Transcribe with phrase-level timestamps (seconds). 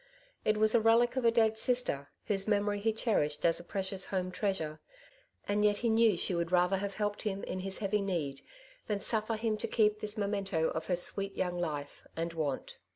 [0.43, 4.05] It was a relic of a dead sister, whose memory he cherished as a precious
[4.05, 4.79] home treasure;
[5.47, 8.41] and yet he knew she would rather have helped him in his heavy need,
[8.87, 12.79] than suffer him to keep this memento of her sweet young life, and want.